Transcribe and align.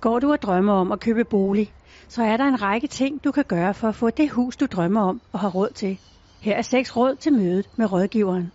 Går 0.00 0.18
du 0.18 0.32
og 0.32 0.42
drømmer 0.42 0.72
om 0.72 0.92
at 0.92 1.00
købe 1.00 1.24
bolig, 1.24 1.72
så 2.08 2.22
er 2.22 2.36
der 2.36 2.44
en 2.44 2.62
række 2.62 2.86
ting, 2.86 3.24
du 3.24 3.32
kan 3.32 3.44
gøre 3.48 3.74
for 3.74 3.88
at 3.88 3.94
få 3.94 4.10
det 4.10 4.30
hus, 4.30 4.56
du 4.56 4.66
drømmer 4.66 5.00
om 5.00 5.20
og 5.32 5.40
har 5.40 5.48
råd 5.48 5.70
til. 5.74 5.98
Her 6.40 6.56
er 6.56 6.62
seks 6.62 6.96
råd 6.96 7.16
til 7.16 7.32
mødet 7.32 7.70
med 7.76 7.92
rådgiveren. 7.92 8.52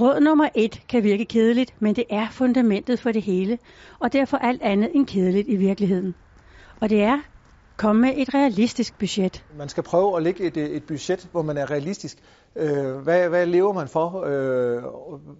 Råd 0.00 0.20
nummer 0.20 0.48
et 0.54 0.82
kan 0.88 1.02
virke 1.02 1.24
kedeligt, 1.24 1.74
men 1.82 1.96
det 1.96 2.04
er 2.10 2.26
fundamentet 2.30 3.00
for 3.00 3.12
det 3.12 3.22
hele, 3.22 3.58
og 3.98 4.12
derfor 4.12 4.36
alt 4.36 4.62
andet 4.62 4.90
end 4.94 5.06
kedeligt 5.06 5.48
i 5.48 5.56
virkeligheden. 5.56 6.14
Og 6.80 6.90
det 6.90 7.02
er, 7.02 7.18
kom 7.76 7.96
med 7.96 8.12
et 8.16 8.34
realistisk 8.34 8.98
budget. 8.98 9.44
Man 9.58 9.68
skal 9.68 9.82
prøve 9.82 10.16
at 10.16 10.22
lægge 10.22 10.44
et, 10.44 10.56
et 10.56 10.84
budget, 10.84 11.28
hvor 11.32 11.42
man 11.42 11.56
er 11.56 11.70
realistisk. 11.70 12.18
Øh, 12.56 12.96
hvad, 12.96 13.28
hvad 13.28 13.46
lever 13.46 13.72
man 13.72 13.88
for? 13.88 14.24
Øh, 14.26 14.82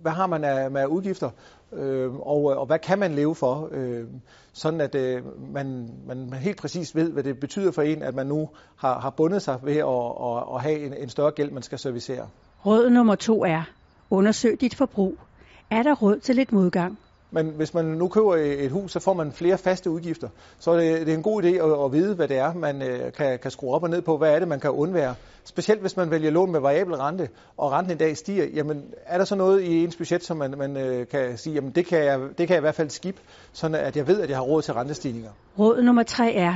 hvad 0.02 0.12
har 0.12 0.26
man 0.26 0.44
af, 0.44 0.70
med 0.70 0.86
udgifter? 0.86 1.30
Øh, 1.72 2.14
og, 2.14 2.44
og 2.44 2.66
hvad 2.66 2.78
kan 2.78 2.98
man 2.98 3.12
leve 3.12 3.34
for? 3.34 3.68
Øh, 3.72 4.04
sådan 4.52 4.80
at 4.80 4.94
øh, 4.94 5.22
man, 5.52 5.90
man 6.06 6.32
helt 6.32 6.56
præcis 6.58 6.94
ved, 6.94 7.10
hvad 7.12 7.22
det 7.22 7.40
betyder 7.40 7.72
for 7.72 7.82
en, 7.82 8.02
at 8.02 8.14
man 8.14 8.26
nu 8.26 8.48
har, 8.76 9.00
har 9.00 9.10
bundet 9.10 9.42
sig 9.42 9.58
ved 9.62 9.76
at, 9.76 9.86
at, 10.22 10.54
at 10.54 10.62
have 10.62 10.86
en, 10.86 10.94
en 11.02 11.08
større 11.08 11.30
gæld, 11.30 11.50
man 11.50 11.62
skal 11.62 11.78
servicere. 11.78 12.28
Råd 12.66 12.90
nummer 12.90 13.14
to 13.14 13.44
er, 13.44 13.62
undersøg 14.10 14.60
dit 14.60 14.74
forbrug. 14.74 15.18
Er 15.70 15.82
der 15.82 15.94
råd 15.94 16.18
til 16.18 16.36
lidt 16.36 16.52
modgang? 16.52 16.98
Men 17.30 17.46
hvis 17.46 17.74
man 17.74 17.84
nu 17.84 18.08
køber 18.08 18.34
et 18.36 18.70
hus, 18.70 18.92
så 18.92 19.00
får 19.00 19.12
man 19.12 19.32
flere 19.32 19.58
faste 19.58 19.90
udgifter. 19.90 20.28
Så 20.58 20.70
er 20.70 20.76
det, 20.76 21.06
det 21.06 21.12
er 21.12 21.16
en 21.16 21.22
god 21.22 21.42
idé 21.42 21.46
at, 21.46 21.84
at 21.84 21.92
vide, 21.92 22.14
hvad 22.14 22.28
det 22.28 22.36
er, 22.36 22.54
man 22.54 22.82
øh, 22.82 23.12
kan, 23.12 23.38
kan 23.38 23.50
skrue 23.50 23.74
op 23.74 23.82
og 23.82 23.90
ned 23.90 24.02
på. 24.02 24.16
Hvad 24.16 24.34
er 24.34 24.38
det, 24.38 24.48
man 24.48 24.60
kan 24.60 24.70
undvære? 24.70 25.14
Specielt 25.44 25.80
hvis 25.80 25.96
man 25.96 26.10
vælger 26.10 26.30
lån 26.30 26.52
med 26.52 26.60
variabel 26.60 26.94
rente, 26.94 27.28
og 27.56 27.72
renten 27.72 27.92
i 27.92 27.96
dag 27.96 28.16
stiger. 28.16 28.44
Jamen, 28.54 28.84
er 29.06 29.18
der 29.18 29.24
så 29.24 29.34
noget 29.36 29.62
i 29.62 29.84
ens 29.84 29.96
budget, 29.96 30.24
som 30.24 30.36
man, 30.36 30.54
man 30.58 30.76
øh, 30.76 31.06
kan 31.08 31.38
sige, 31.38 31.54
jamen 31.54 31.70
det 31.70 31.86
kan, 31.86 32.04
jeg, 32.04 32.20
det 32.20 32.36
kan 32.36 32.48
jeg 32.48 32.58
i 32.58 32.60
hvert 32.60 32.74
fald 32.74 32.90
skip, 32.90 33.16
sådan 33.52 33.74
at 33.74 33.96
jeg 33.96 34.06
ved, 34.06 34.20
at 34.20 34.28
jeg 34.28 34.36
har 34.36 34.44
råd 34.44 34.62
til 34.62 34.74
rentestigninger? 34.74 35.30
Råd 35.58 35.82
nummer 35.82 36.02
tre 36.02 36.34
er, 36.34 36.54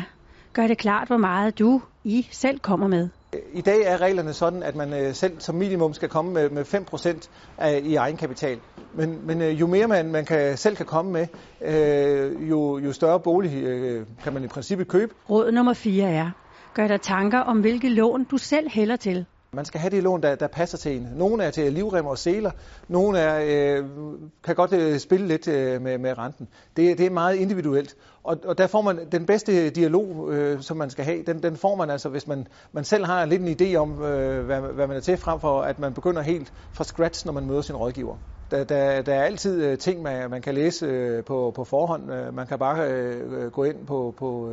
gør 0.53 0.67
det 0.67 0.79
klart, 0.79 1.09
hvor 1.09 1.17
meget 1.17 1.59
du 1.59 1.81
I 2.05 2.29
selv 2.31 2.59
kommer 2.59 2.89
med. 2.89 3.09
I 3.53 3.61
dag 3.61 3.83
er 3.83 4.01
reglerne 4.01 4.33
sådan, 4.33 4.63
at 4.63 4.77
man 4.77 4.93
øh, 4.93 5.15
selv 5.15 5.41
som 5.41 5.55
minimum 5.55 5.95
skal 5.95 6.09
komme 6.09 6.33
med, 6.33 6.51
med 6.51 6.65
5% 6.65 7.29
af, 7.59 7.81
i 7.85 7.95
egenkapital. 7.95 8.59
Men, 8.95 9.27
men 9.27 9.43
øh, 9.43 9.61
jo 9.61 9.67
mere 9.67 9.87
man, 9.87 10.13
man 10.13 10.25
kan, 10.25 10.57
selv 10.57 10.77
kan 10.77 10.87
komme 10.87 11.13
med, 11.13 11.27
øh, 11.61 12.51
jo, 12.51 12.79
jo 12.79 12.93
større 12.93 13.21
bolig 13.21 13.63
øh, 13.63 14.07
kan 14.23 14.33
man 14.33 14.45
i 14.45 14.49
princippet 14.49 14.89
købe. 14.89 15.15
Råd 15.31 15.53
nummer 15.53 15.75
4 15.75 16.11
er, 16.11 16.31
gør 16.75 16.87
dig 16.87 17.01
tanker 17.01 17.39
om, 17.39 17.61
hvilke 17.61 17.89
lån 17.89 18.25
du 18.25 18.39
selv 18.39 18.71
hælder 18.71 18.97
til. 18.97 19.27
Man 19.53 19.65
skal 19.65 19.81
have 19.81 19.91
det 19.91 20.03
lån, 20.03 20.23
der, 20.23 20.35
der 20.35 20.47
passer 20.47 20.79
til 20.79 20.97
en. 20.97 21.09
Nogle 21.17 21.45
er 21.45 21.51
til 21.51 21.73
livrem 21.73 22.07
og 22.07 22.19
seler. 22.19 22.51
Nogle 22.89 23.19
er, 23.19 23.79
øh, 23.79 23.85
kan 24.45 24.55
godt 24.55 24.73
øh, 24.73 24.99
spille 24.99 25.29
lidt 25.29 25.49
øh, 25.49 25.83
med, 25.83 25.99
med 25.99 26.19
renten. 26.19 26.49
Det, 26.77 26.99
det 26.99 27.07
er 27.07 27.11
meget 27.11 27.37
individuelt. 27.37 27.97
Og, 28.25 28.37
og 28.45 28.59
der 28.59 28.67
får 28.67 28.81
man 28.83 28.99
den 29.13 29.27
bedste 29.27 29.71
dialog, 29.71 30.33
øh, 30.33 30.63
som 30.63 30.77
man 30.77 30.91
skal 30.91 31.05
have, 31.05 31.23
den, 31.23 31.43
den 31.43 31.57
får 31.57 31.75
man 31.75 31.91
altså, 31.91 32.09
hvis 32.09 32.27
man, 32.27 32.47
man 32.73 32.85
selv 32.85 33.05
har 33.05 33.25
lidt 33.25 33.43
en 33.43 33.57
idé 33.61 33.77
om, 33.77 34.03
øh, 34.03 34.45
hvad, 34.45 34.61
hvad 34.61 34.87
man 34.87 34.97
er 34.97 35.01
til, 35.01 35.17
frem 35.17 35.41
for 35.41 35.63
at 35.63 35.79
man 35.79 35.95
begynder 35.95 36.23
helt 36.23 36.53
fra 36.73 36.85
scratch, 36.85 37.27
når 37.27 37.33
man 37.33 37.47
møder 37.47 37.61
sin 37.61 37.77
rådgiver. 37.77 38.17
Der, 38.51 38.65
der, 38.65 39.03
der 39.03 39.15
er 39.15 39.23
altid 39.23 39.65
øh, 39.65 39.79
ting, 39.79 40.03
man, 40.03 40.31
man 40.31 40.43
kan 40.43 40.55
læse 40.55 40.87
øh, 40.87 41.25
på, 41.25 41.53
på 41.55 41.65
forhånd. 41.65 42.13
Øh, 42.13 42.35
man 42.35 42.47
kan 42.47 42.59
bare 42.59 42.91
øh, 42.91 43.51
gå 43.51 43.65
ind 43.65 43.87
på, 43.87 44.15
på 44.17 44.53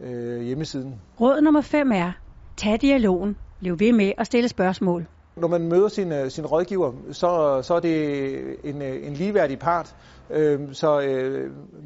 øh, 0.00 0.40
hjemmesiden. 0.40 1.00
Råd 1.20 1.40
nummer 1.40 1.60
5 1.60 1.92
er, 1.92 2.12
tag 2.56 2.80
dialogen. 2.80 3.36
Bliv 3.60 3.80
ved 3.80 3.92
med 3.92 4.12
at 4.18 4.26
stille 4.26 4.48
spørgsmål. 4.48 5.06
Når 5.36 5.48
man 5.48 5.68
møder 5.68 5.88
sin, 5.88 6.30
sin 6.30 6.46
rådgiver, 6.46 6.92
så, 7.12 7.60
så 7.62 7.74
er 7.74 7.80
det 7.80 8.56
en, 8.64 8.82
en 8.82 9.12
ligeværdig 9.12 9.58
part. 9.58 9.94
Så 10.72 11.00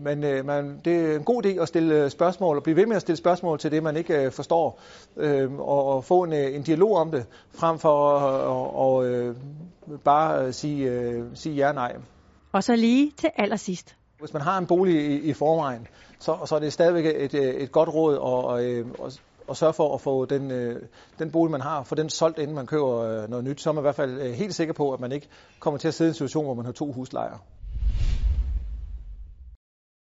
man, 0.04 0.44
man, 0.44 0.80
det 0.84 0.96
er 0.96 1.16
en 1.16 1.24
god 1.24 1.46
idé 1.46 1.62
at 1.62 1.68
stille 1.68 2.10
spørgsmål 2.10 2.56
og 2.56 2.62
blive 2.62 2.76
ved 2.76 2.86
med 2.86 2.96
at 2.96 3.02
stille 3.02 3.16
spørgsmål 3.16 3.58
til 3.58 3.70
det, 3.70 3.82
man 3.82 3.96
ikke 3.96 4.30
forstår, 4.30 4.80
og 5.58 6.04
få 6.04 6.22
en, 6.22 6.32
en 6.32 6.62
dialog 6.62 6.96
om 6.96 7.10
det, 7.10 7.26
frem 7.54 7.78
for 7.78 8.18
at, 8.18 9.06
at, 9.06 9.28
at 9.28 9.36
bare 9.98 10.52
sige, 10.52 11.24
sige 11.34 11.54
ja 11.54 11.68
og 11.68 11.74
nej. 11.74 11.96
Og 12.52 12.64
så 12.64 12.76
lige 12.76 13.12
til 13.18 13.30
allersidst. 13.36 13.96
Hvis 14.18 14.32
man 14.32 14.42
har 14.42 14.58
en 14.58 14.66
bolig 14.66 14.94
i, 14.94 15.20
i 15.20 15.32
forvejen, 15.32 15.86
så, 16.18 16.36
så 16.46 16.54
er 16.54 16.58
det 16.58 16.72
stadigvæk 16.72 17.04
et, 17.04 17.62
et 17.62 17.72
godt 17.72 17.88
råd 17.88 18.14
at, 18.14 19.06
at, 19.06 19.20
at 19.50 19.56
sørge 19.56 19.72
for 19.72 19.94
at 19.94 20.00
få 20.00 20.24
den, 20.24 20.50
øh, 20.50 20.82
den 21.18 21.30
bolig, 21.30 21.50
man 21.50 21.60
har, 21.60 21.82
for 21.82 21.94
den 21.94 22.08
solgt, 22.08 22.38
inden 22.38 22.56
man 22.56 22.66
køber 22.66 22.98
øh, 22.98 23.30
noget 23.30 23.44
nyt. 23.44 23.60
Så 23.60 23.70
er 23.70 23.74
man 23.74 23.82
i 23.82 23.84
hvert 23.84 23.94
fald 23.94 24.20
øh, 24.20 24.32
helt 24.32 24.54
sikker 24.54 24.74
på, 24.74 24.92
at 24.92 25.00
man 25.00 25.12
ikke 25.12 25.28
kommer 25.60 25.78
til 25.78 25.88
at 25.88 25.94
sidde 25.94 26.08
i 26.08 26.10
en 26.10 26.14
situation, 26.14 26.44
hvor 26.44 26.54
man 26.54 26.64
har 26.64 26.72
to 26.72 26.92
huslejer. 26.92 27.38